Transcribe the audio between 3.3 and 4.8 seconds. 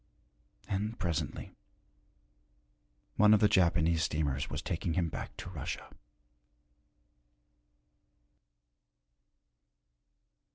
of the Japanese steamers was